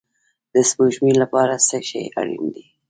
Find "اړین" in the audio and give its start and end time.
2.19-2.43